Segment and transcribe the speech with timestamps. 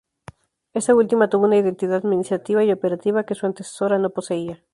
[0.73, 4.63] Esta última tuvo una identidad administrativa y operativa que su antecesora no poseía.